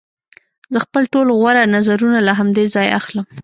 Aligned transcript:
زه 0.73 0.79
خپل 0.85 1.03
ټول 1.13 1.27
غوره 1.39 1.63
نظرونه 1.75 2.19
له 2.27 2.31
همدې 2.39 2.65
ځایه 2.73 2.91
اخلم 2.99 3.25